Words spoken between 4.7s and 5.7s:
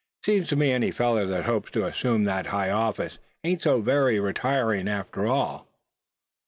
after all."